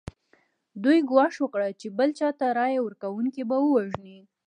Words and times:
دوی 0.83 0.99
ګواښ 1.09 1.33
وکړ 1.39 1.61
چې 1.79 1.87
بل 1.97 2.09
چا 2.19 2.29
ته 2.39 2.45
رایه 2.59 2.79
ورکونکي 2.83 3.41
به 3.49 3.57
ووژني. 3.59 4.19